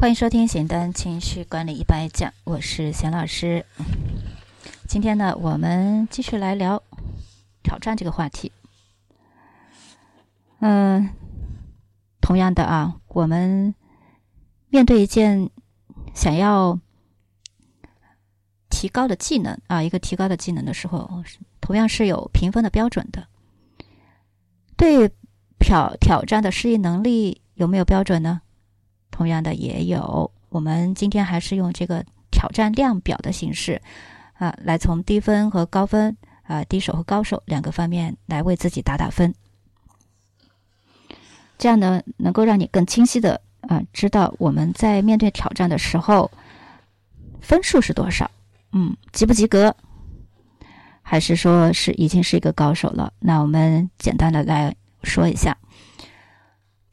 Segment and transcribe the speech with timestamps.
[0.00, 3.66] 欢迎收听《简单情绪管理一百讲》，我是贤老师。
[4.86, 6.80] 今天呢，我们继续来聊
[7.64, 8.52] 挑战这个话题。
[10.60, 11.10] 嗯，
[12.20, 13.74] 同样的啊，我们
[14.68, 15.50] 面对一件
[16.14, 16.78] 想要
[18.70, 21.24] 提高的技能啊，一个提高的技能的时候，
[21.60, 23.26] 同样是有评分的标准的。
[24.76, 25.10] 对
[25.58, 28.42] 挑挑战的适应能力有没有标准呢？
[29.18, 33.82] 同样的也有，我们今天还是用这个挑战量表的形式，
[34.34, 39.34] 啊，来从低分和高分，啊，低手和高手两个方面来为自己打打分，
[41.58, 46.30] 这样呢，能够让你更清晰的啊，知道我们在面对挑战的时候，
[47.40, 48.30] 分数是多少，
[48.70, 49.74] 嗯，及不及格，
[51.02, 53.12] 还是说是已经是一个高手了？
[53.18, 54.72] 那我们简单的来
[55.02, 55.58] 说一下。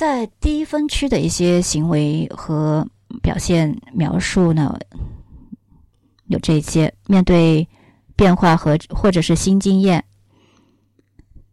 [0.00, 2.88] 在低分区的一些行为和
[3.20, 4.78] 表现描述呢，
[6.28, 7.68] 有这些：面对
[8.16, 10.02] 变化和或者是新经验，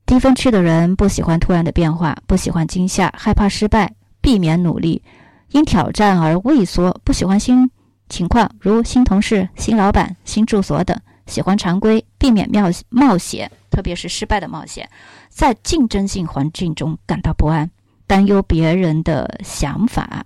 [0.06, 5.04] 低分区的人不喜欢突然的变化，不喜欢惊吓，害怕失败，避免努力，
[5.50, 7.70] 因挑战而畏缩，不喜欢新
[8.08, 14.90] 情况，如新同事、新老板、新住所等，喜欢常规，避免冒冒险，特别是失败的冒险，
[15.28, 17.70] 在竞争性环境中感到不安。
[18.08, 20.26] 担忧别人的想法，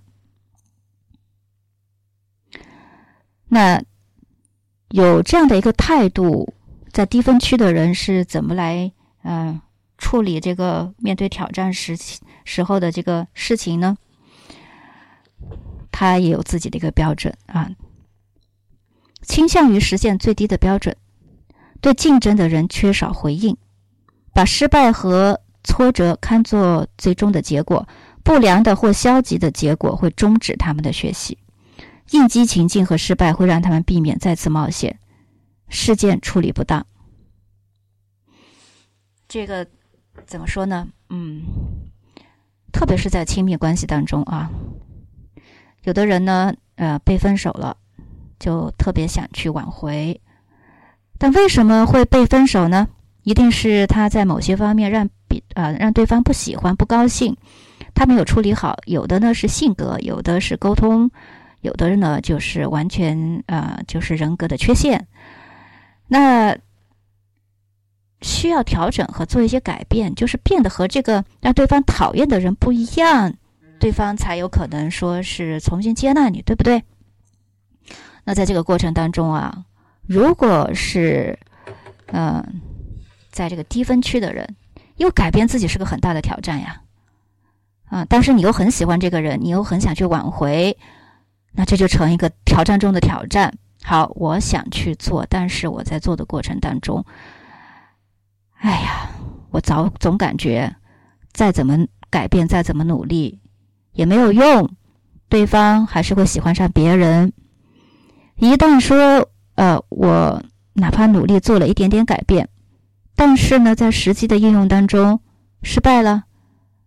[3.47, 3.83] 那
[4.89, 6.53] 有这样的一个态度，
[6.91, 8.91] 在低分区的人是怎么来
[9.23, 9.59] 嗯
[9.97, 11.97] 处理这个面对挑战时
[12.45, 13.97] 时候的这个事情呢？
[15.91, 17.67] 他也有自己的一个标准啊，
[19.23, 20.95] 倾向于实现最低的标准，
[21.81, 23.57] 对竞争的人缺少回应，
[24.33, 25.40] 把失败和。
[25.63, 27.87] 挫折看作最终的结果，
[28.23, 31.37] 不良的或消极的结果会终止他们的学习。
[32.11, 34.99] 应激情境和失败会让他们避免再次冒险。
[35.69, 36.85] 事件处理不当，
[39.29, 39.65] 这个
[40.27, 40.89] 怎么说呢？
[41.09, 41.43] 嗯，
[42.73, 44.51] 特别是在亲密关系当中啊，
[45.83, 47.77] 有的人呢，呃，被分手了，
[48.37, 50.19] 就特别想去挽回，
[51.17, 52.89] 但为什么会被分手呢？
[53.23, 57.37] 一定是他在某些方面让比啊让对方不喜欢不高兴，
[57.93, 58.77] 他没有处理好。
[58.85, 61.09] 有的呢是性格，有的是沟通，
[61.61, 65.07] 有的呢就是完全呃就是人格的缺陷。
[66.09, 66.57] 那
[68.21, 73.33] 需要调整和做一些改变，就是变得和这个让对方讨厌的人不一样，
[73.79, 76.83] 对方才有可能说是重新接纳你，对不对？
[78.25, 79.63] 那在这个过程当中啊，
[80.05, 81.39] 如果是
[82.07, 82.61] 嗯。
[83.33, 84.45] 在这个低分区的人，
[85.01, 86.81] 又改变自己是个很大的挑战呀，
[87.85, 88.05] 啊！
[88.07, 90.77] 但是你又很喜欢这个人，你又很想去挽回，
[91.53, 93.53] 那这就成一个挑战中的挑战。
[93.83, 97.03] 好，我想去做，但是我在做的过程当中，
[98.59, 99.09] 哎呀，
[99.49, 100.75] 我早总感觉
[101.33, 103.39] 再怎么改变，再怎么努力
[103.93, 104.69] 也没有用，
[105.29, 107.33] 对方还是会喜欢上别人。
[108.35, 112.47] 一旦说，呃，我哪怕努力做了一点点改变。
[113.23, 115.21] 但是呢，在实际的应用当中
[115.61, 116.23] 失败了，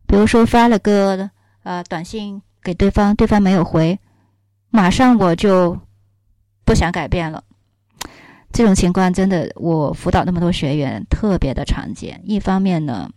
[0.04, 1.30] 比如说发了个
[1.62, 4.00] 呃短信给对方，对方没有回，
[4.68, 5.78] 马上我就
[6.64, 7.44] 不想改变了。
[8.52, 12.20] 这种情况真的，我辅导那么多学员，特别的常见。
[12.24, 13.08] 一方面呢，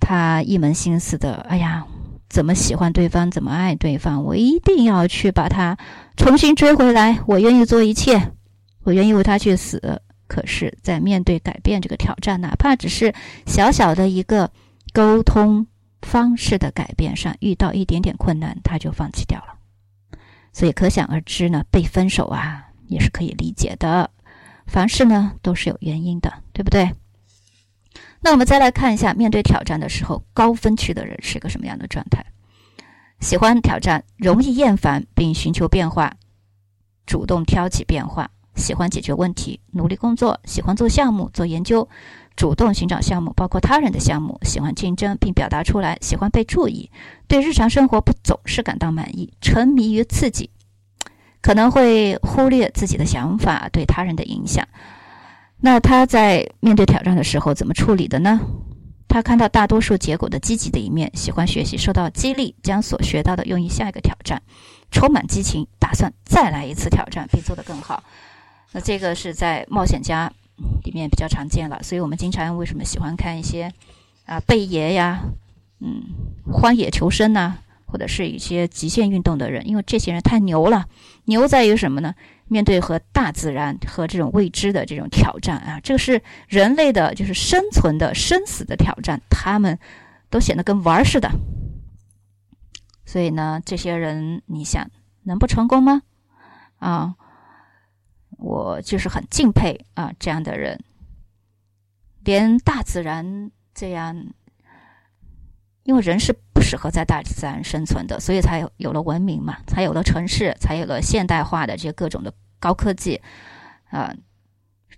[0.00, 1.84] 他一门心思的，哎呀，
[2.30, 5.76] 怎么喜欢对方，怎么爱对方，我一定要去把他
[6.16, 8.32] 重新追回来，我愿意做一切，
[8.84, 10.00] 我愿意为他去死。
[10.32, 13.12] 可是，在面对改变这个挑战，哪怕只是
[13.44, 14.50] 小小的一个
[14.94, 15.66] 沟通
[16.00, 19.58] 方式的改变上，遇到一点点困难，他就放弃掉了。
[20.50, 24.10] 所以可想而知呢，被分手啊，也是可以理解的。
[24.66, 26.90] 凡事呢，都是有原因的，对不对？
[28.22, 32.24] 那我们再来看一下，面对挑战的时候，高分区的人是个什么样的状态？
[33.20, 36.16] 喜欢挑战，容易厌烦，并寻求变化，
[37.04, 38.30] 主动挑起变化。
[38.54, 41.88] 喜欢解决问题，努力工作，喜欢做项目、做研究，
[42.36, 46.90] 主动寻找项目，包括他人的项目，喜欢竞争并表达出来，喜欢被注意，
[47.26, 50.50] 对日常生活不总是感到满意，沉迷于刺激，
[51.40, 54.66] 可能会忽略自己的想法对他人的影响。
[55.60, 58.40] 那他在面对挑战的时候怎么处理的呢？
[59.08, 64.42] 他看到大多数结果的积极的一面，喜欢学习，受到激励，将所学到的用于下一个挑战，
[64.90, 68.02] 充满激情，打算再来一次挑战并做得更好。
[68.72, 70.32] 那这个是在冒险家
[70.84, 73.72] 里面比较常见了，所以我们经常为什么喜欢看一些
[74.26, 75.20] 啊贝爷呀，
[75.80, 76.02] 嗯，
[76.52, 80.86] 荒野求生呐，或者是一些极限运动的人，因为这些人太牛了。
[81.26, 82.14] 牛在于什么呢？
[82.48, 89.78] 面对和大自然和这种未知的这种挑战啊，这个是人类的，就是生存的生死的挑战，他们
[90.28, 91.30] 都显得跟玩儿似的。
[93.06, 94.90] 所以呢，这些人你想
[95.22, 96.02] 能不成功吗？
[96.78, 97.14] 啊，
[98.42, 100.78] 我就是很敬佩啊这样的人，
[102.24, 104.26] 连大自然这样。
[105.84, 113.20] 因为人是不适合在大自然生存的，所以才有有了文明嘛，才有了城市，才有了现代化的这些各种的高科技，
[113.90, 114.14] 啊，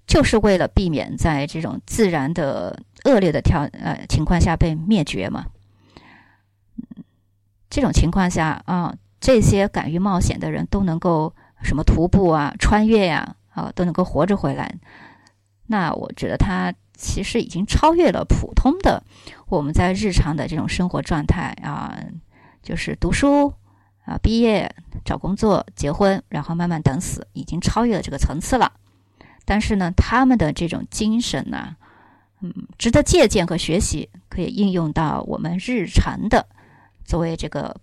[0.06, 5.46] 就是为了避免在这种自然的恶劣的条呃情况下被灭绝嘛。
[7.70, 14.74] 这种情况下啊，这些敢于冒险的人都能够什么徒步啊、穿越呀啊，都能够活着回来。
[15.66, 16.74] 那我觉得他。
[16.96, 19.02] 其实已经超越了普通的
[19.48, 21.98] 我们在日常的这种生活状态啊，
[22.62, 23.52] 就是读书
[24.04, 24.72] 啊、毕业、
[25.04, 28.74] 找工作、结婚，然后慢慢等死，已经超越了这个层次了。
[29.44, 31.74] 但是呢，他们的这种精神呢，
[32.40, 36.46] 嗯，值得借鉴和学习，可以应用到我们日常的
[37.04, 37.74] 作为这个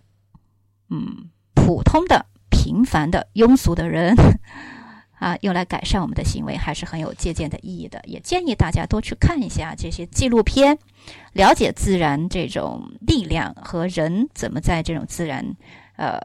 [0.89, 2.25] 嗯普通的、
[2.61, 4.15] 平凡的、庸俗的人。
[5.21, 8.01] 啊，用来改善我们的行为，还是很有借鉴的意义的。
[8.05, 10.79] 也建议大家多去看一下这些纪录片，
[11.33, 15.55] 了解自然这种力量和人怎么在这种自然，
[15.95, 16.19] 呃，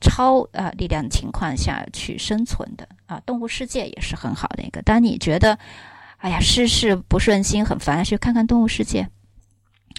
[0.00, 2.88] 超呃力量情况下去生存的。
[3.06, 4.82] 啊，动物世界也是很好的一个。
[4.82, 5.56] 当你觉得，
[6.16, 9.08] 哎呀，事事不顺心，很烦，去看看动物世界，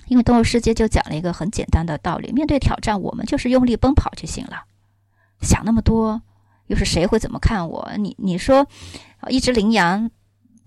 [0.08, 4.66] 因为动物世界就讲了一个很简单的道理：面对挑战，我们就是用力奔跑就行了，
[5.42, 6.22] 想那么多。
[6.68, 7.92] 又是谁会怎么看我？
[7.98, 8.66] 你你说，
[9.28, 10.10] 一只羚羊，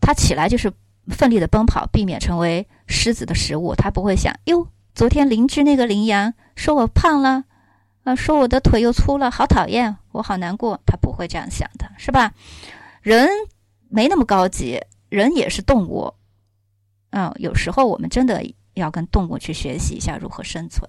[0.03, 0.71] 它起来就是
[1.09, 3.75] 奋力的奔跑，避免成为狮子的食物。
[3.75, 7.45] 它不会想，哟，昨天邻居那个羚羊说我胖了，
[8.03, 10.79] 啊，说我的腿又粗了，好讨厌，我好难过。
[10.85, 12.35] 它不会这样想的，是吧？
[13.01, 13.27] 人
[13.89, 16.13] 没那么高级，人也是动物。
[17.11, 18.45] 嗯，有时候我们真的
[18.75, 20.87] 要跟动物去学习一下如何生存。